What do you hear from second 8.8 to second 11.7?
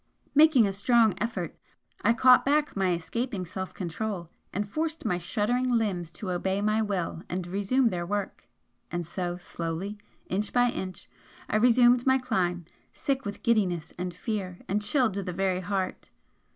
and so, slowly, inch by inch, I